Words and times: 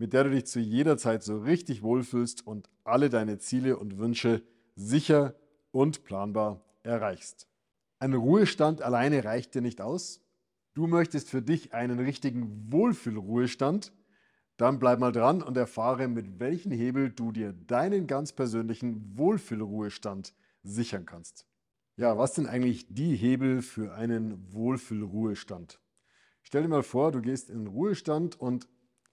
mit 0.00 0.14
der 0.14 0.24
du 0.24 0.30
dich 0.30 0.46
zu 0.46 0.60
jeder 0.60 0.96
Zeit 0.96 1.22
so 1.22 1.40
richtig 1.40 1.82
wohlfühlst 1.82 2.46
und 2.46 2.70
alle 2.84 3.10
deine 3.10 3.38
Ziele 3.38 3.76
und 3.76 3.98
Wünsche 3.98 4.42
sicher 4.74 5.34
und 5.72 6.04
planbar 6.04 6.64
erreichst. 6.82 7.46
Ein 7.98 8.14
Ruhestand 8.14 8.80
alleine 8.80 9.24
reicht 9.24 9.54
dir 9.54 9.60
nicht 9.60 9.82
aus. 9.82 10.22
Du 10.72 10.86
möchtest 10.86 11.28
für 11.28 11.42
dich 11.42 11.74
einen 11.74 11.98
richtigen 11.98 12.72
Wohlfühlruhestand. 12.72 13.92
Dann 14.56 14.78
bleib 14.78 15.00
mal 15.00 15.12
dran 15.12 15.42
und 15.42 15.58
erfahre, 15.58 16.08
mit 16.08 16.40
welchem 16.40 16.72
Hebel 16.72 17.10
du 17.10 17.30
dir 17.30 17.52
deinen 17.52 18.06
ganz 18.06 18.32
persönlichen 18.32 19.18
Wohlfühlruhestand 19.18 20.32
sichern 20.62 21.04
kannst. 21.04 21.44
Ja, 21.96 22.16
was 22.16 22.34
sind 22.34 22.46
eigentlich 22.46 22.86
die 22.88 23.16
Hebel 23.16 23.60
für 23.60 23.92
einen 23.92 24.50
Wohlfühlruhestand? 24.54 25.78
Stell 26.40 26.62
dir 26.62 26.68
mal 26.68 26.82
vor, 26.82 27.12
du 27.12 27.20
gehst 27.20 27.50
in 27.50 27.64
den 27.64 27.66
Ruhestand 27.66 28.40
und 28.40 28.66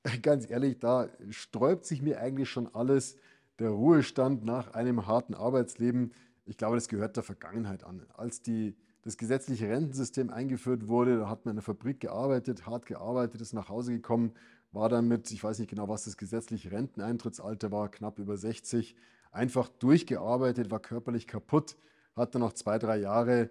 ganz 0.22 0.50
ehrlich, 0.50 0.80
da 0.80 1.09
sträubt 1.30 1.86
sich 1.86 2.02
mir 2.02 2.19
eigentlich 2.19 2.50
schon 2.50 2.73
alles. 2.73 3.16
Der 3.59 3.69
Ruhestand 3.69 4.45
nach 4.45 4.73
einem 4.73 5.08
harten 5.08 5.33
Arbeitsleben, 5.33 6.13
ich 6.45 6.58
glaube, 6.58 6.75
das 6.75 6.88
gehört 6.88 7.16
der 7.16 7.23
Vergangenheit 7.23 7.83
an. 7.83 8.05
Als 8.16 8.41
die, 8.41 8.75
das 9.02 9.17
gesetzliche 9.17 9.67
Rentensystem 9.67 10.30
eingeführt 10.30 10.88
wurde, 10.88 11.17
da 11.17 11.30
hat 11.30 11.45
man 11.45 11.53
in 11.53 11.55
der 11.58 11.63
Fabrik 11.63 12.00
gearbeitet, 12.00 12.66
hart 12.67 12.85
gearbeitet, 12.85 13.41
ist 13.41 13.53
nach 13.53 13.69
Hause 13.69 13.94
gekommen, 13.94 14.33
war 14.72 14.89
damit, 14.89 15.31
ich 15.31 15.44
weiß 15.44 15.59
nicht 15.59 15.69
genau, 15.69 15.88
was 15.88 16.05
das 16.05 16.17
gesetzliche 16.17 16.72
Renteneintrittsalter 16.72 17.72
war, 17.72 17.89
knapp 17.89 18.19
über 18.19 18.38
60, 18.38 18.95
einfach 19.31 19.69
durchgearbeitet, 19.69 20.69
war 20.69 20.80
körperlich 20.80 21.25
kaputt, 21.25 21.78
hat 22.16 22.35
dann 22.35 22.41
noch 22.41 22.53
zwei, 22.53 22.78
drei 22.78 22.97
Jahre 22.97 23.50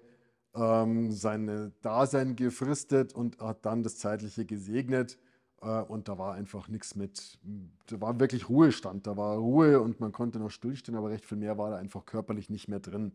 ähm, 0.54 1.10
sein 1.10 1.72
Dasein 1.82 2.36
gefristet 2.36 3.12
und 3.12 3.40
hat 3.40 3.66
dann 3.66 3.82
das 3.82 3.96
Zeitliche 3.98 4.44
gesegnet 4.44 5.14
äh, 5.14 5.25
und 5.60 6.08
da 6.08 6.18
war 6.18 6.34
einfach 6.34 6.68
nichts 6.68 6.94
mit, 6.94 7.38
da 7.86 8.00
war 8.00 8.20
wirklich 8.20 8.48
Ruhestand, 8.48 9.06
da 9.06 9.16
war 9.16 9.36
Ruhe 9.36 9.80
und 9.80 10.00
man 10.00 10.12
konnte 10.12 10.38
noch 10.38 10.50
stillstehen, 10.50 10.96
aber 10.96 11.10
recht 11.10 11.24
viel 11.24 11.38
mehr 11.38 11.58
war 11.58 11.70
da 11.70 11.76
einfach 11.76 12.04
körperlich 12.04 12.50
nicht 12.50 12.68
mehr 12.68 12.80
drin. 12.80 13.12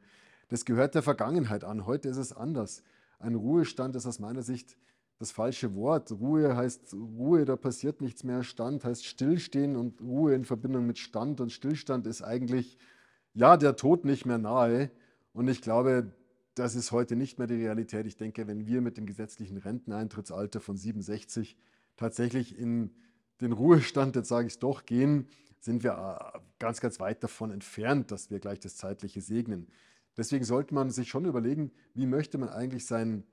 Das 0.49 0.65
gehört 0.65 0.95
der 0.95 1.03
Vergangenheit 1.03 1.63
an. 1.63 1.85
Heute 1.85 2.09
ist 2.09 2.17
es 2.17 2.33
anders. 2.33 2.83
Ein 3.19 3.35
Ruhestand 3.35 3.95
ist 3.95 4.05
aus 4.05 4.19
meiner 4.19 4.41
Sicht 4.41 4.75
das 5.19 5.31
falsche 5.31 5.75
Wort. 5.75 6.11
Ruhe 6.11 6.55
heißt 6.55 6.93
Ruhe, 6.93 7.45
da 7.45 7.55
passiert 7.55 8.01
nichts 8.01 8.23
mehr. 8.23 8.43
Stand 8.43 8.83
heißt 8.83 9.05
Stillstehen 9.05 9.75
und 9.75 10.01
Ruhe 10.01 10.33
in 10.33 10.43
Verbindung 10.43 10.87
mit 10.87 10.97
Stand 10.97 11.39
und 11.39 11.51
Stillstand 11.51 12.07
ist 12.07 12.23
eigentlich, 12.23 12.79
ja, 13.33 13.55
der 13.55 13.75
Tod 13.75 14.03
nicht 14.03 14.25
mehr 14.25 14.39
nahe. 14.39 14.89
Und 15.31 15.47
ich 15.47 15.61
glaube, 15.61 16.11
das 16.55 16.75
ist 16.75 16.91
heute 16.91 17.15
nicht 17.15 17.37
mehr 17.37 17.47
die 17.47 17.55
Realität. 17.55 18.07
Ich 18.07 18.17
denke, 18.17 18.47
wenn 18.47 18.65
wir 18.65 18.81
mit 18.81 18.97
dem 18.97 19.05
gesetzlichen 19.05 19.57
Renteneintrittsalter 19.57 20.59
von 20.59 20.75
67 20.75 21.55
tatsächlich 21.97 22.57
in 22.57 22.95
den 23.41 23.51
Ruhestand, 23.51 24.15
jetzt 24.15 24.29
sage 24.29 24.47
ich 24.47 24.53
es 24.53 24.59
doch, 24.59 24.85
gehen, 24.85 25.27
sind 25.59 25.83
wir 25.83 25.91
äh, 26.33 26.39
ganz, 26.59 26.81
ganz 26.81 26.99
weit 26.99 27.23
davon 27.23 27.51
entfernt, 27.51 28.11
dass 28.11 28.29
wir 28.29 28.39
gleich 28.39 28.59
das 28.59 28.75
Zeitliche 28.75 29.21
segnen. 29.21 29.67
Deswegen 30.17 30.43
sollte 30.43 30.73
man 30.73 30.89
sich 30.89 31.09
schon 31.09 31.25
überlegen, 31.25 31.71
wie 31.93 32.05
möchte 32.05 32.37
man 32.37 32.49
eigentlich 32.49 32.85
seinen 32.85 33.23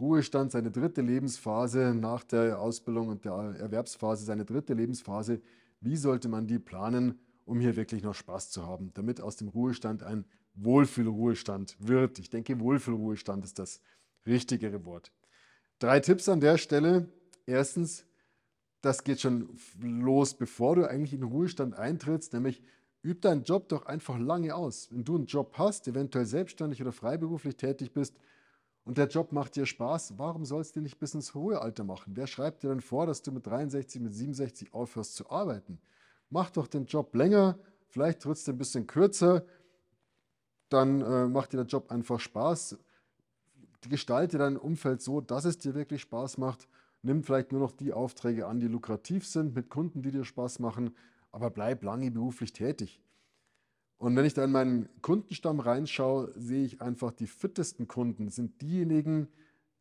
Ruhestand, 0.00 0.50
seine 0.50 0.70
dritte 0.70 1.02
Lebensphase 1.02 1.94
nach 1.94 2.24
der 2.24 2.58
Ausbildung 2.58 3.08
und 3.08 3.24
der 3.24 3.32
Erwerbsphase, 3.32 4.24
seine 4.24 4.44
dritte 4.44 4.74
Lebensphase, 4.74 5.40
wie 5.80 5.96
sollte 5.96 6.28
man 6.28 6.46
die 6.46 6.58
planen, 6.58 7.20
um 7.44 7.60
hier 7.60 7.76
wirklich 7.76 8.02
noch 8.02 8.14
Spaß 8.14 8.50
zu 8.50 8.66
haben, 8.66 8.90
damit 8.94 9.20
aus 9.20 9.36
dem 9.36 9.48
Ruhestand 9.48 10.02
ein 10.02 10.24
Wohlfühlruhestand 10.54 11.76
wird. 11.78 12.18
Ich 12.18 12.30
denke, 12.30 12.58
Wohlfühlruhestand 12.58 13.44
ist 13.44 13.58
das 13.58 13.80
richtigere 14.26 14.84
Wort. 14.84 15.12
Drei 15.78 16.00
Tipps 16.00 16.28
an 16.28 16.40
der 16.40 16.58
Stelle. 16.58 17.08
Erstens, 17.46 18.06
das 18.80 19.04
geht 19.04 19.20
schon 19.20 19.48
los, 19.80 20.34
bevor 20.34 20.76
du 20.76 20.88
eigentlich 20.88 21.12
in 21.12 21.20
den 21.20 21.30
Ruhestand 21.30 21.74
eintrittst, 21.74 22.32
nämlich 22.32 22.62
üb 23.02 23.20
deinen 23.20 23.44
Job 23.44 23.68
doch 23.68 23.86
einfach 23.86 24.18
lange 24.18 24.54
aus. 24.54 24.88
Wenn 24.90 25.04
du 25.04 25.16
einen 25.16 25.26
Job 25.26 25.54
hast, 25.58 25.88
eventuell 25.88 26.26
selbstständig 26.26 26.80
oder 26.80 26.92
freiberuflich 26.92 27.56
tätig 27.56 27.92
bist 27.92 28.16
und 28.84 28.98
der 28.98 29.08
Job 29.08 29.32
macht 29.32 29.56
dir 29.56 29.66
Spaß, 29.66 30.18
warum 30.18 30.44
sollst 30.44 30.76
du 30.76 30.80
nicht 30.80 30.98
bis 30.98 31.14
ins 31.14 31.34
Ruhealter 31.34 31.84
machen? 31.84 32.12
Wer 32.16 32.26
schreibt 32.26 32.62
dir 32.62 32.68
denn 32.68 32.80
vor, 32.80 33.06
dass 33.06 33.22
du 33.22 33.32
mit 33.32 33.46
63, 33.46 34.00
mit 34.00 34.14
67 34.14 34.72
aufhörst 34.72 35.14
zu 35.16 35.30
arbeiten? 35.30 35.78
Mach 36.30 36.50
doch 36.50 36.66
den 36.66 36.86
Job 36.86 37.14
länger, 37.14 37.58
vielleicht 37.88 38.20
trittst 38.20 38.48
du 38.48 38.52
ein 38.52 38.58
bisschen 38.58 38.86
kürzer, 38.86 39.44
dann 40.70 41.02
äh, 41.02 41.26
macht 41.28 41.52
dir 41.52 41.58
der 41.58 41.66
Job 41.66 41.90
einfach 41.90 42.18
Spaß. 42.18 42.78
Gestalte 43.88 44.38
dein 44.38 44.56
Umfeld 44.56 45.02
so, 45.02 45.20
dass 45.20 45.44
es 45.44 45.58
dir 45.58 45.74
wirklich 45.74 46.00
Spaß 46.02 46.38
macht 46.38 46.66
Nimm 47.04 47.22
vielleicht 47.22 47.52
nur 47.52 47.60
noch 47.60 47.72
die 47.72 47.92
Aufträge 47.92 48.46
an, 48.46 48.60
die 48.60 48.66
lukrativ 48.66 49.26
sind, 49.26 49.54
mit 49.54 49.68
Kunden, 49.68 50.00
die 50.00 50.10
dir 50.10 50.24
Spaß 50.24 50.58
machen, 50.58 50.96
aber 51.32 51.50
bleib 51.50 51.84
lange 51.84 52.10
beruflich 52.10 52.54
tätig. 52.54 53.02
Und 53.98 54.16
wenn 54.16 54.24
ich 54.24 54.32
da 54.32 54.42
in 54.42 54.52
meinen 54.52 54.88
Kundenstamm 55.02 55.60
reinschaue, 55.60 56.32
sehe 56.34 56.64
ich 56.64 56.80
einfach, 56.80 57.12
die 57.12 57.26
fittesten 57.26 57.88
Kunden 57.88 58.30
sind 58.30 58.62
diejenigen, 58.62 59.28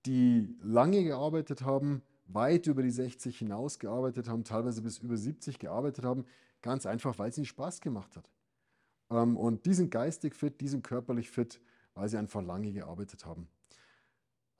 die 0.05 0.53
lange 0.61 1.01
gearbeitet 1.05 1.63
haben, 1.63 2.01
weit 2.27 2.67
über 2.67 2.83
die 2.83 2.91
60 2.91 3.37
hinaus 3.37 3.79
gearbeitet 3.79 4.27
haben, 4.27 4.43
teilweise 4.43 4.81
bis 4.81 4.97
über 4.99 5.15
70 5.15 5.59
gearbeitet 5.59 6.03
haben, 6.03 6.25
ganz 6.61 6.85
einfach, 6.85 7.17
weil 7.19 7.29
es 7.29 7.37
ihnen 7.37 7.45
Spaß 7.45 7.79
gemacht 7.79 8.17
hat. 8.17 8.29
Ähm, 9.09 9.37
und 9.37 9.65
die 9.65 9.73
sind 9.73 9.91
geistig 9.91 10.35
fit, 10.35 10.59
die 10.59 10.67
sind 10.67 10.83
körperlich 10.83 11.31
fit, 11.31 11.61
weil 11.93 12.09
sie 12.09 12.17
einfach 12.17 12.41
lange 12.41 12.73
gearbeitet 12.73 13.25
haben. 13.25 13.47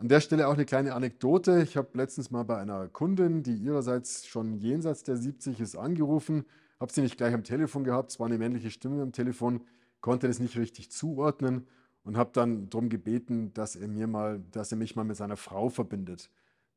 An 0.03 0.09
der 0.09 0.19
Stelle 0.19 0.50
auch 0.50 0.56
eine 0.56 0.66
kleine 0.66 0.96
Anekdote. 0.96 1.62
Ich 1.62 1.78
habe 1.78 1.88
letztens 1.94 2.30
mal 2.30 2.44
bei 2.44 2.58
einer 2.58 2.90
Kundin, 2.90 3.41
die 3.41 3.56
ihrerseits 3.56 4.28
schon 4.28 4.58
jenseits 4.58 5.03
der 5.03 5.16
70 5.16 5.62
ist, 5.62 5.78
angerufen, 5.78 6.44
habe 6.78 6.91
sie 6.91 7.00
nicht 7.00 7.16
gleich 7.16 7.34
am 7.34 7.46
Telefon 7.46 7.86
gehabt, 7.86 8.12
es 8.12 8.19
war 8.19 8.28
eine 8.28 8.38
männliche 8.38 8.69
Stimme 8.69 9.02
am 9.02 9.14
Telefon, 9.14 9.62
konnte 10.02 10.28
das 10.28 10.40
nicht 10.40 10.58
richtig 10.58 10.91
zuordnen 10.91 11.68
und 12.03 12.18
habe 12.18 12.31
dann 12.34 12.69
darum 12.69 12.90
gebeten, 12.90 13.53
dass 13.53 13.78
er 13.78 13.88
mir 13.88 14.08
mal, 14.08 14.44
dass 14.52 14.74
er 14.74 14.78
mich 14.78 14.97
mal 14.97 15.06
mit 15.06 15.16
seiner 15.16 15.38
Frau 15.38 15.69
verbindet. 15.69 16.30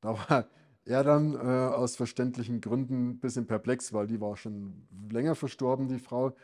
Da 0.03 0.11
war 0.13 0.47
er 0.85 1.03
dann 1.03 1.35
äh, 1.35 1.39
aus 1.39 1.97
verständlichen 1.97 2.61
Gründen 2.61 3.09
ein 3.09 3.19
bisschen 3.19 3.49
perplex, 3.49 3.93
weil 3.93 4.07
die 4.07 4.21
war 4.21 4.37
schon 4.37 4.87
länger 5.11 5.35
verstorben, 5.35 5.89
die 5.89 5.99
Frau. 5.99 6.37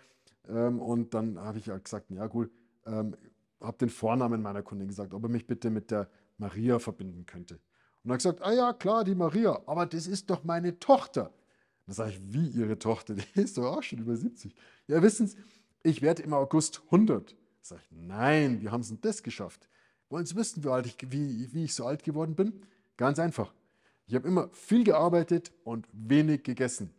Ähm, 0.49 0.81
und 0.81 1.15
dann 1.15 1.39
habe 1.39 1.59
ich 1.59 1.67
gesagt, 1.67 2.11
ja 2.11 2.27
gut, 2.27 2.51
ähm, 2.87 3.15
habe 3.61 3.79
den 3.79 3.89
Vornamen 3.89 4.43
meiner 4.43 4.63
Kundin 4.63 4.89
gesagt, 4.89 5.15
ob 5.15 5.23
er 5.23 5.29
mich 5.29 5.47
bitte 5.47 5.71
mit 5.71 5.93
der 5.93 6.09
Maria 6.43 6.79
verbinden 6.79 7.25
könnte. 7.25 7.61
Und 8.03 8.11
er 8.11 8.15
hat 8.15 8.19
gesagt, 8.19 8.43
ah 8.43 8.53
ja, 8.53 8.73
klar, 8.73 9.05
die 9.05 9.15
Maria, 9.15 9.63
aber 9.67 9.87
das 9.87 10.07
ist 10.07 10.29
doch 10.29 10.43
meine 10.43 10.79
Tochter. 10.79 11.33
Dann 11.87 11.95
sage 11.95 12.11
ich, 12.11 12.33
wie 12.33 12.49
Ihre 12.49 12.79
Tochter? 12.79 13.15
Die 13.35 13.41
ist 13.41 13.57
doch 13.57 13.77
auch 13.77 13.83
schon 13.83 14.01
über 14.01 14.17
70. 14.17 14.55
Ja, 14.89 15.03
wissen 15.03 15.27
Sie, 15.27 15.37
ich 15.83 16.03
werde 16.03 16.23
im 16.23 16.33
August 16.33 16.83
100. 16.87 17.37
Sag 17.61 17.81
ich, 17.81 17.91
nein, 17.91 18.61
wie 18.61 18.69
haben 18.69 18.83
Sie 18.83 18.95
denn 18.95 19.01
das 19.03 19.23
geschafft? 19.23 19.69
Wollen 20.09 20.27
Sie 20.27 20.37
wissen, 20.37 20.63
wie, 20.65 20.69
alt 20.69 20.87
ich, 20.87 20.97
wie, 21.11 21.53
wie 21.53 21.65
ich 21.65 21.75
so 21.75 21.87
alt 21.87 22.03
geworden 22.03 22.35
bin? 22.35 22.63
Ganz 22.97 23.19
einfach. 23.19 23.53
Ich 24.07 24.15
habe 24.15 24.29
immer 24.29 24.49
viel 24.53 24.85
gearbeitet 24.85 25.53
und 25.65 25.87
wenig 25.93 26.43
gegessen. 26.43 26.91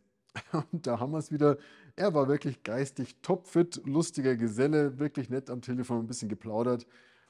Und 0.71 0.88
da 0.88 1.00
haben 1.00 1.12
wir 1.12 1.19
es 1.19 1.31
wieder. 1.31 1.57
Er 1.95 2.15
war 2.15 2.27
wirklich 2.27 2.63
geistig 2.63 3.17
topfit, 3.21 3.81
lustiger 3.85 4.35
Geselle, 4.35 4.97
wirklich 4.97 5.29
nett 5.29 5.51
am 5.51 5.62
Telefon, 5.62 6.00
ein 6.00 6.07
bisschen 6.07 6.27
geplaudert. 6.27 6.88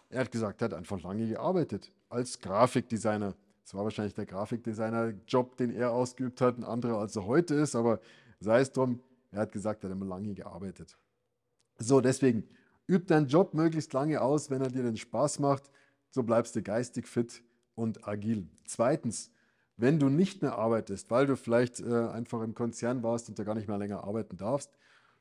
Er 0.10 0.22
hat 0.22 0.32
gesagt, 0.32 0.62
er 0.62 0.66
hat 0.66 0.74
einfach 0.74 1.02
lange 1.02 1.28
gearbeitet 1.28 1.92
als 2.14 2.40
Grafikdesigner. 2.40 3.36
Das 3.64 3.74
war 3.74 3.84
wahrscheinlich 3.84 4.14
der 4.14 4.26
Grafikdesigner-Job, 4.26 5.58
den 5.58 5.72
er 5.72 5.92
ausgeübt 5.92 6.42
hat, 6.42 6.58
ein 6.58 6.64
anderer 6.64 7.00
als 7.00 7.16
er 7.16 7.26
heute 7.26 7.56
ist, 7.56 7.76
aber 7.76 8.00
sei 8.40 8.60
es 8.60 8.72
drum, 8.72 9.02
er 9.32 9.42
hat 9.42 9.52
gesagt, 9.52 9.84
er 9.84 9.90
hat 9.90 9.98
immer 9.98 10.06
lange 10.06 10.34
gearbeitet. 10.34 10.98
So, 11.80 12.02
deswegen, 12.02 12.48
üb 12.88 13.08
deinen 13.08 13.28
Job 13.28 13.54
möglichst 13.54 13.94
lange 13.94 14.22
aus, 14.22 14.50
wenn 14.50 14.62
er 14.62 14.70
dir 14.70 14.84
den 14.84 14.98
Spaß 14.98 15.40
macht, 15.40 15.72
so 16.10 16.24
bleibst 16.24 16.56
du 16.56 16.62
geistig 16.62 17.08
fit 17.08 17.42
und 17.76 18.08
agil. 18.08 18.48
Zweitens, 18.66 19.32
wenn 19.78 20.00
du 20.00 20.10
nicht 20.10 20.42
mehr 20.42 20.58
arbeitest, 20.58 21.10
weil 21.10 21.26
du 21.26 21.36
vielleicht 21.36 21.80
äh, 21.80 22.10
einfach 22.10 22.42
im 22.42 22.54
Konzern 22.54 23.02
warst 23.02 23.30
und 23.30 23.40
da 23.40 23.44
gar 23.44 23.56
nicht 23.56 23.68
mehr 23.68 23.78
länger 23.78 24.04
arbeiten 24.04 24.38
darfst, 24.38 24.70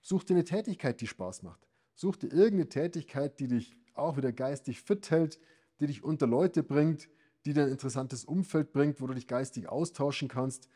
such 0.02 0.24
dir 0.24 0.34
eine 0.34 0.44
Tätigkeit, 0.44 1.00
die 1.00 1.06
Spaß 1.06 1.42
macht. 1.42 1.66
Such 1.94 2.16
dir 2.16 2.32
irgendeine 2.32 2.68
Tätigkeit, 2.68 3.38
die 3.40 3.48
dich 3.48 3.76
auch 3.94 4.16
wieder 4.16 4.32
geistig 4.32 4.82
fit 4.82 5.10
hält, 5.10 5.38
die 5.82 5.88
dich 5.88 6.04
unter 6.04 6.28
Leute 6.28 6.62
bringt, 6.62 7.08
die 7.44 7.52
dir 7.52 7.64
ein 7.64 7.72
interessantes 7.72 8.24
Umfeld 8.24 8.72
bringt, 8.72 9.00
wo 9.00 9.08
du 9.08 9.14
dich 9.14 9.26
geistig 9.26 9.68
austauschen 9.68 10.28
kannst. 10.28 10.68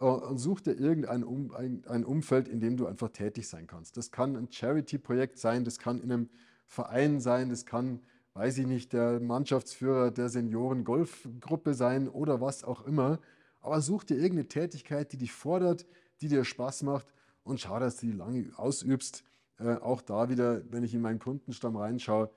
äh, 0.00 0.06
und 0.06 0.38
such 0.38 0.62
dir 0.62 0.72
irgendein 0.72 1.22
um, 1.22 1.54
ein, 1.54 1.84
ein 1.86 2.04
Umfeld, 2.04 2.48
in 2.48 2.60
dem 2.60 2.78
du 2.78 2.86
einfach 2.86 3.10
tätig 3.10 3.46
sein 3.46 3.66
kannst. 3.66 3.98
Das 3.98 4.10
kann 4.10 4.36
ein 4.36 4.50
Charity-Projekt 4.50 5.38
sein, 5.38 5.64
das 5.64 5.78
kann 5.78 6.00
in 6.00 6.10
einem 6.10 6.30
Verein 6.66 7.20
sein, 7.20 7.50
das 7.50 7.66
kann, 7.66 8.00
weiß 8.32 8.56
ich 8.58 8.66
nicht, 8.66 8.94
der 8.94 9.20
Mannschaftsführer 9.20 10.10
der 10.10 10.30
Senioren-Golfgruppe 10.30 11.74
sein 11.74 12.08
oder 12.08 12.40
was 12.40 12.64
auch 12.64 12.86
immer. 12.86 13.20
Aber 13.60 13.82
such 13.82 14.04
dir 14.04 14.14
irgendeine 14.14 14.48
Tätigkeit, 14.48 15.12
die 15.12 15.18
dich 15.18 15.32
fordert, 15.32 15.86
die 16.22 16.28
dir 16.28 16.44
Spaß 16.44 16.84
macht 16.84 17.12
und 17.42 17.60
schau, 17.60 17.78
dass 17.78 17.98
du 17.98 18.06
die 18.06 18.12
lange 18.12 18.50
ausübst. 18.56 19.24
Äh, 19.58 19.74
auch 19.76 20.00
da 20.00 20.30
wieder, 20.30 20.62
wenn 20.72 20.84
ich 20.84 20.94
in 20.94 21.02
meinen 21.02 21.18
Kundenstamm 21.18 21.76
reinschaue, 21.76 22.30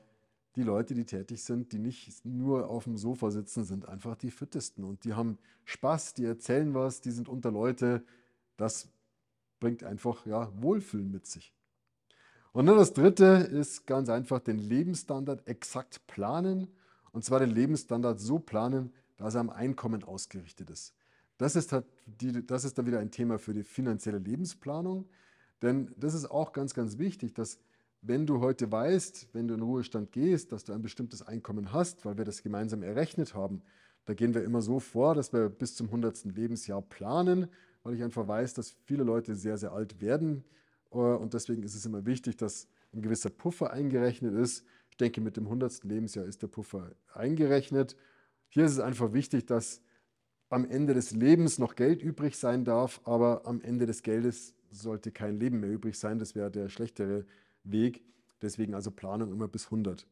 die 0.57 0.63
Leute, 0.63 0.95
die 0.95 1.05
tätig 1.05 1.43
sind, 1.43 1.71
die 1.71 1.77
nicht 1.77 2.25
nur 2.25 2.69
auf 2.69 2.85
dem 2.85 2.97
Sofa 2.97 3.29
sitzen, 3.29 3.63
sind 3.63 3.87
einfach 3.87 4.15
die 4.15 4.31
fittesten 4.31 4.83
und 4.83 5.03
die 5.05 5.13
haben 5.13 5.37
Spaß, 5.65 6.15
die 6.15 6.25
erzählen 6.25 6.73
was, 6.73 6.99
die 6.99 7.11
sind 7.11 7.29
unter 7.29 7.51
Leute. 7.51 8.03
Das 8.57 8.89
bringt 9.59 9.83
einfach 9.83 10.25
ja, 10.25 10.51
Wohlfühlen 10.59 11.11
mit 11.11 11.27
sich. 11.27 11.53
Und 12.53 12.65
dann 12.65 12.75
das 12.75 12.93
dritte 12.93 13.25
ist 13.25 13.85
ganz 13.85 14.09
einfach 14.09 14.39
den 14.39 14.57
Lebensstandard 14.57 15.47
exakt 15.47 16.05
planen. 16.07 16.67
Und 17.11 17.23
zwar 17.23 17.39
den 17.39 17.51
Lebensstandard 17.51 18.19
so 18.19 18.39
planen, 18.39 18.91
dass 19.17 19.35
er 19.35 19.41
am 19.41 19.51
Einkommen 19.51 20.03
ausgerichtet 20.03 20.71
ist. 20.71 20.95
Das 21.37 21.55
ist, 21.55 21.71
halt 21.71 21.85
die, 22.07 22.45
das 22.45 22.65
ist 22.65 22.77
dann 22.79 22.87
wieder 22.87 22.99
ein 22.99 23.11
Thema 23.11 23.37
für 23.37 23.53
die 23.53 23.63
finanzielle 23.63 24.17
Lebensplanung. 24.17 25.07
Denn 25.61 25.93
das 25.97 26.15
ist 26.15 26.31
auch 26.31 26.51
ganz, 26.51 26.73
ganz 26.73 26.97
wichtig, 26.97 27.35
dass 27.35 27.59
wenn 28.01 28.25
du 28.25 28.39
heute 28.39 28.71
weißt, 28.71 29.29
wenn 29.33 29.47
du 29.47 29.55
in 29.55 29.59
den 29.59 29.67
Ruhestand 29.67 30.11
gehst, 30.11 30.51
dass 30.51 30.63
du 30.63 30.73
ein 30.73 30.81
bestimmtes 30.81 31.21
Einkommen 31.21 31.73
hast, 31.73 32.05
weil 32.05 32.17
wir 32.17 32.25
das 32.25 32.43
gemeinsam 32.43 32.83
errechnet 32.83 33.33
haben, 33.33 33.61
da 34.05 34.13
gehen 34.13 34.33
wir 34.33 34.43
immer 34.43 34.61
so 34.61 34.79
vor, 34.79 35.15
dass 35.15 35.33
wir 35.33 35.49
bis 35.49 35.75
zum 35.75 35.87
100. 35.87 36.25
Lebensjahr 36.25 36.81
planen, 36.81 37.47
weil 37.83 37.95
ich 37.95 38.03
einfach 38.03 38.27
weiß, 38.27 38.53
dass 38.53 38.71
viele 38.85 39.03
Leute 39.03 39.35
sehr, 39.35 39.57
sehr 39.57 39.73
alt 39.73 39.99
werden. 39.99 40.45
Äh, 40.91 40.97
und 40.97 41.33
deswegen 41.33 41.63
ist 41.63 41.75
es 41.75 41.85
immer 41.85 42.05
wichtig, 42.05 42.37
dass 42.37 42.67
ein 42.93 43.01
gewisser 43.01 43.29
Puffer 43.29 43.71
eingerechnet 43.71 44.33
ist. 44.33 44.65
Ich 44.89 44.97
denke, 44.97 45.19
mit 45.19 45.35
dem 45.35 45.45
100. 45.45 45.83
Lebensjahr 45.83 46.25
ist 46.25 46.41
der 46.41 46.47
Puffer 46.47 46.91
eingerechnet. 47.13 47.97
Hier 48.47 48.65
ist 48.65 48.71
es 48.71 48.79
einfach 48.79 49.11
wichtig, 49.11 49.45
dass 49.45 49.81
am 50.49 50.63
Ende 50.63 50.93
des 50.93 51.11
Lebens 51.11 51.59
noch 51.59 51.75
Geld 51.75 52.01
übrig 52.01 52.37
sein 52.37 52.63
darf, 52.63 53.01
aber 53.03 53.45
am 53.45 53.59
Ende 53.61 53.85
des 53.85 54.03
Geldes 54.03 54.53
sollte 54.71 55.11
kein 55.11 55.37
Leben 55.37 55.59
mehr 55.59 55.71
übrig 55.71 55.99
sein. 55.99 56.19
Das 56.19 56.35
wäre 56.35 56.49
der 56.49 56.69
schlechtere 56.69 57.25
Weg. 57.71 58.03
Deswegen 58.41 58.73
also 58.73 58.91
Planung 58.91 59.31
immer 59.31 59.47
bis 59.47 59.65
100. 59.65 60.07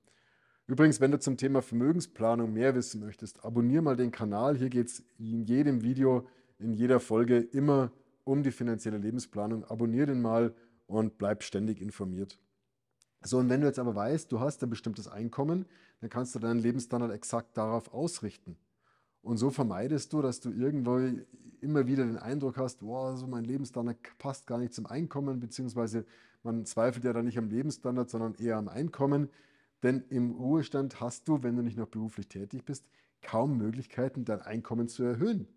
Übrigens, 0.67 0.99
wenn 0.99 1.11
du 1.11 1.19
zum 1.19 1.37
Thema 1.37 1.61
Vermögensplanung 1.61 2.51
mehr 2.51 2.73
wissen 2.73 2.99
möchtest, 2.99 3.43
abonniere 3.45 3.83
mal 3.83 3.95
den 3.95 4.11
Kanal. 4.11 4.57
Hier 4.57 4.69
geht 4.69 4.87
es 4.87 5.03
in 5.19 5.43
jedem 5.43 5.83
Video, 5.83 6.27
in 6.57 6.73
jeder 6.73 6.99
Folge 6.99 7.37
immer 7.37 7.91
um 8.23 8.41
die 8.41 8.51
finanzielle 8.51 8.97
Lebensplanung. 8.97 9.63
Abonniere 9.65 10.07
den 10.07 10.21
mal 10.21 10.55
und 10.87 11.17
bleib 11.19 11.43
ständig 11.43 11.81
informiert. 11.81 12.39
So, 13.21 13.37
und 13.37 13.49
wenn 13.49 13.61
du 13.61 13.67
jetzt 13.67 13.79
aber 13.79 13.95
weißt, 13.95 14.31
du 14.31 14.39
hast 14.39 14.63
ein 14.63 14.69
bestimmtes 14.69 15.07
Einkommen, 15.07 15.65
dann 16.01 16.09
kannst 16.09 16.35
du 16.35 16.39
deinen 16.39 16.59
Lebensstandard 16.59 17.11
exakt 17.11 17.57
darauf 17.57 17.93
ausrichten. 17.93 18.57
Und 19.21 19.37
so 19.37 19.49
vermeidest 19.49 20.13
du, 20.13 20.21
dass 20.21 20.39
du 20.39 20.51
irgendwo 20.51 20.99
immer 21.61 21.87
wieder 21.87 22.05
den 22.05 22.17
Eindruck 22.17 22.57
hast, 22.57 22.83
wow, 22.83 23.07
also 23.07 23.25
mein 23.25 23.43
Lebensstandard 23.43 23.97
passt 24.19 24.45
gar 24.45 24.59
nicht 24.59 24.73
zum 24.73 24.85
Einkommen, 24.85 25.39
beziehungsweise 25.39 26.05
man 26.45 26.65
zweifelt 26.65 27.03
ja 27.03 27.11
dann 27.11 27.25
nicht 27.25 27.37
am 27.37 27.49
Lebensstandard, 27.49 28.09
sondern 28.09 28.35
eher 28.35 28.57
am 28.57 28.69
Einkommen. 28.69 29.29
Denn 29.83 30.03
im 30.09 30.31
Ruhestand 30.31 31.01
hast 31.01 31.27
du, 31.27 31.43
wenn 31.43 31.55
du 31.55 31.61
nicht 31.61 31.77
noch 31.77 31.87
beruflich 31.87 32.27
tätig 32.27 32.63
bist, 32.63 32.85
kaum 33.21 33.57
Möglichkeiten, 33.57 34.23
dein 34.23 34.41
Einkommen 34.41 34.87
zu 34.87 35.03
erhöhen. 35.03 35.47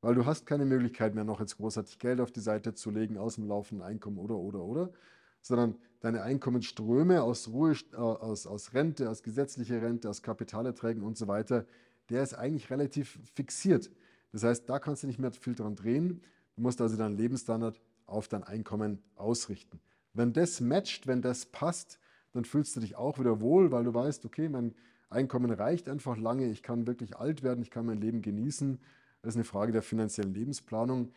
Weil 0.00 0.14
du 0.14 0.26
hast 0.26 0.46
keine 0.46 0.64
Möglichkeit 0.64 1.14
mehr, 1.14 1.24
noch 1.24 1.40
jetzt 1.40 1.56
großartig 1.56 1.98
Geld 1.98 2.20
auf 2.20 2.32
die 2.32 2.40
Seite 2.40 2.74
zu 2.74 2.90
legen 2.90 3.16
aus 3.16 3.36
dem 3.36 3.46
laufenden 3.46 3.86
Einkommen 3.86 4.18
oder, 4.18 4.36
oder, 4.36 4.60
oder, 4.60 4.92
sondern 5.40 5.76
deine 6.00 6.22
Einkommensströme 6.22 7.22
aus, 7.22 7.48
Ruhe, 7.48 7.72
äh, 7.92 7.96
aus, 7.96 8.46
aus 8.46 8.74
Rente, 8.74 9.08
aus 9.08 9.22
gesetzlicher 9.22 9.80
Rente, 9.80 10.10
aus 10.10 10.22
Kapitalerträgen 10.22 11.02
und 11.02 11.16
so 11.16 11.28
weiter, 11.28 11.64
der 12.10 12.22
ist 12.22 12.34
eigentlich 12.34 12.70
relativ 12.70 13.18
fixiert. 13.34 13.90
Das 14.32 14.42
heißt, 14.42 14.68
da 14.68 14.78
kannst 14.78 15.02
du 15.02 15.06
nicht 15.06 15.18
mehr 15.18 15.32
viel 15.32 15.54
dran 15.54 15.76
drehen. 15.76 16.20
Du 16.56 16.62
musst 16.62 16.80
also 16.80 16.96
deinen 16.96 17.16
Lebensstandard 17.16 17.80
auf 18.06 18.28
dein 18.28 18.42
Einkommen 18.42 19.02
ausrichten. 19.16 19.80
Wenn 20.14 20.32
das 20.32 20.60
matcht, 20.60 21.06
wenn 21.06 21.22
das 21.22 21.46
passt, 21.46 21.98
dann 22.32 22.44
fühlst 22.44 22.74
du 22.76 22.80
dich 22.80 22.96
auch 22.96 23.18
wieder 23.18 23.40
wohl, 23.40 23.70
weil 23.70 23.84
du 23.84 23.92
weißt, 23.92 24.24
okay, 24.24 24.48
mein 24.48 24.74
Einkommen 25.10 25.50
reicht 25.50 25.88
einfach 25.88 26.16
lange, 26.16 26.50
ich 26.50 26.62
kann 26.62 26.86
wirklich 26.86 27.16
alt 27.16 27.42
werden, 27.42 27.62
ich 27.62 27.70
kann 27.70 27.86
mein 27.86 28.00
Leben 28.00 28.22
genießen. 28.22 28.80
Das 29.22 29.34
ist 29.34 29.36
eine 29.36 29.44
Frage 29.44 29.72
der 29.72 29.82
finanziellen 29.82 30.34
Lebensplanung. 30.34 31.12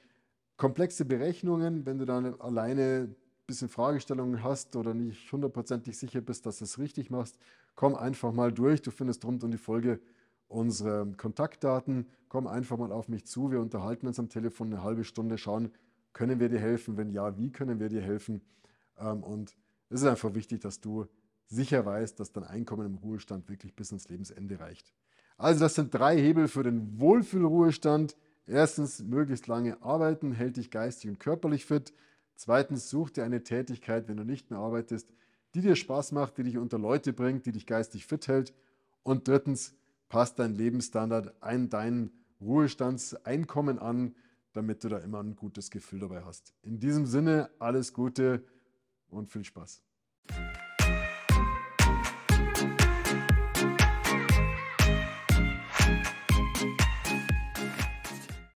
Komplexe 0.58 1.06
Berechnungen, 1.06 1.86
wenn 1.86 1.98
du 1.98 2.06
dann 2.06 2.40
alleine 2.40 3.10
ein 3.10 3.16
bisschen 3.46 3.70
Fragestellungen 3.70 4.44
hast 4.44 4.76
oder 4.76 4.94
nicht 4.94 5.32
hundertprozentig 5.32 5.98
sicher 5.98 6.22
bist, 6.22 6.46
dass 6.46 6.60
du 6.60 6.66
es 6.66 6.80
richtig 6.80 7.10
machst, 7.10 7.38
komm 7.76 7.96
einfach 7.96 8.32
mal 8.32 8.52
durch. 8.52 8.82
Du 8.82 8.92
findest 8.92 9.24
rund 9.26 9.44
um 9.44 9.52
die 9.52 9.58
Folge 9.58 10.00
unsere 10.48 11.12
Kontaktdaten. 11.18 12.08
Komm 12.30 12.48
einfach 12.48 12.78
mal 12.78 12.92
auf 12.92 13.08
mich 13.08 13.26
zu. 13.26 13.52
Wir 13.52 13.62
unterhalten 13.62 14.08
uns 14.08 14.20
am 14.20 14.30
Telefon 14.30 14.74
eine 14.74 14.84
halbe 14.84 15.04
Stunde, 15.04 15.38
schauen, 15.38 15.72
können 16.14 16.40
wir 16.40 16.50
dir 16.50 16.60
helfen? 16.60 16.98
Wenn 16.98 17.12
ja, 17.12 17.38
wie 17.38 17.52
können 17.52 17.80
wir 17.80 17.90
dir 17.90 18.02
helfen? 18.02 18.42
Ähm, 18.98 19.24
und 19.24 19.56
es 19.90 20.02
ist 20.02 20.08
einfach 20.08 20.34
wichtig, 20.34 20.62
dass 20.62 20.82
du 20.82 21.06
sicher 21.48 21.86
weißt, 21.86 22.20
dass 22.20 22.32
dein 22.32 22.44
Einkommen 22.44 22.86
im 22.86 22.96
Ruhestand 22.96 23.50
wirklich 23.50 23.76
bis 23.76 23.92
ins 23.92 24.10
Lebensende 24.10 24.60
reicht. 24.60 24.94
Also 25.38 25.62
das 25.62 25.76
sind 25.76 25.94
drei 25.94 26.18
Hebel 26.18 26.48
für 26.48 26.64
den 26.64 27.00
Wohlfühlruhestand. 27.00 28.18
Erstens, 28.48 29.04
möglichst 29.04 29.48
lange 29.48 29.82
arbeiten, 29.82 30.32
hält 30.32 30.58
dich 30.58 30.72
geistig 30.72 31.10
und 31.10 31.20
körperlich 31.20 31.66
fit. 31.66 31.94
Zweitens, 32.36 32.90
such 32.90 33.12
dir 33.12 33.24
eine 33.24 33.44
Tätigkeit, 33.44 34.08
wenn 34.08 34.18
du 34.18 34.24
nicht 34.24 34.52
mehr 34.52 34.60
arbeitest, 34.60 35.12
die 35.54 35.62
dir 35.62 35.76
Spaß 35.76 36.12
macht, 36.12 36.38
die 36.38 36.44
dich 36.44 36.58
unter 36.58 36.78
Leute 36.78 37.14
bringt, 37.14 37.46
die 37.46 37.52
dich 37.52 37.66
geistig 37.66 38.06
fit 38.06 38.28
hält. 38.28 38.54
Und 39.04 39.28
drittens, 39.28 39.76
passt 40.10 40.40
dein 40.40 40.56
Lebensstandard 40.56 41.42
ein 41.42 41.70
dein 41.70 42.12
Ruhestandseinkommen 42.40 43.80
an, 43.80 44.16
damit 44.54 44.84
du 44.84 44.90
da 44.90 44.98
immer 45.00 45.22
ein 45.22 45.36
gutes 45.36 45.70
Gefühl 45.70 46.00
dabei 46.00 46.24
hast. 46.24 46.54
In 46.62 46.80
diesem 46.80 47.06
Sinne, 47.06 47.50
alles 47.60 47.94
Gute 47.94 48.44
und 49.10 49.32
viel 49.32 49.44
Spaß. 49.44 49.84